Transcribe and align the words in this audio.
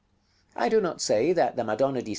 I 0.55 0.67
do 0.67 0.81
not 0.81 0.99
say 0.99 1.31
that 1.31 1.57
the 1.57 1.63
Madonna 1.63 2.01
di 2.01 2.09
S. 2.09 2.09